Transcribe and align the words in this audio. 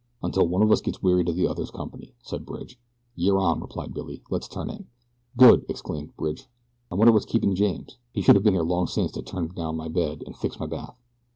"Until 0.23 0.47
one 0.47 0.63
of 0.63 0.71
us 0.71 0.81
gets 0.81 1.03
wearied 1.03 1.29
of 1.29 1.35
the 1.35 1.47
other's 1.47 1.69
company," 1.69 2.15
said 2.23 2.43
Bridge. 2.43 2.79
"You're 3.15 3.37
on," 3.37 3.59
replied 3.61 3.93
Billy. 3.93 4.23
"Let's 4.31 4.47
turn 4.47 4.71
in." 4.71 4.87
"Good," 5.37 5.63
exclaimed 5.69 6.17
Bridge. 6.17 6.47
"I 6.91 6.95
wonder 6.95 7.13
what's 7.13 7.25
keeping 7.27 7.53
James. 7.53 7.99
He 8.11 8.23
should 8.23 8.33
have 8.33 8.43
been 8.43 8.55
here 8.55 8.63
long 8.63 8.87
since 8.87 9.11
to 9.11 9.21
turn 9.21 9.49
down 9.49 9.77
my 9.77 9.89
bed 9.89 10.23
and 10.25 10.35
fix 10.35 10.59
my 10.59 10.65
bath." 10.65 10.97